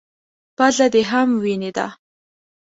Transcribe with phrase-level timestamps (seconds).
[0.57, 1.87] _پزه دې هم وينې ده.